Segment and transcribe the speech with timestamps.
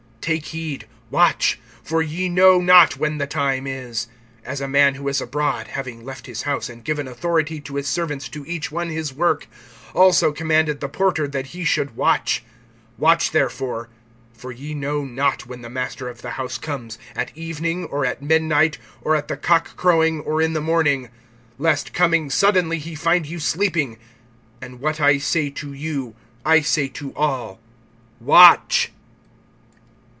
[0.21, 4.05] (33)Take heed, watch; for ye know not when the time is.
[4.45, 7.87] (34)As a man who is abroad, having left his house, and given authority to his
[7.87, 9.47] servants, to each one his work,
[9.95, 12.43] also commanded the porter that he should watch;
[13.01, 13.89] (35)watch therefore,
[14.31, 18.21] for ye know not when the master of the house comes, at evening, or at
[18.21, 21.09] midnight, or at the cock crowing, or in the morning;
[21.59, 23.95] (36)lest coming suddenly he find you sleeping.
[24.61, 26.13] (37)And what I say to you,
[26.45, 27.59] I say to all,
[28.19, 28.91] Watch.